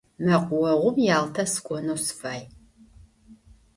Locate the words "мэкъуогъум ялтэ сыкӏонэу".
0.25-1.99